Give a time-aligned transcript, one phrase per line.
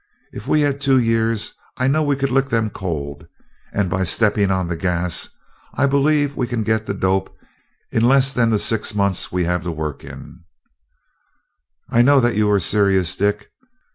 [0.31, 3.27] If we had two years, I know that we could lick them cold;
[3.71, 5.29] and by stepping on the gas
[5.75, 7.37] I believe we can get the dope
[7.91, 10.39] in less than the six months we have to work in."
[11.87, 13.51] "I know that you are serious, Dick.